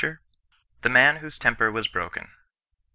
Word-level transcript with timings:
THE 0.81 0.89
HAN 0.89 1.17
WHOSE 1.17 1.37
TEMPER 1.37 1.71
WAS 1.71 1.87
BBOKEN. 1.87 2.29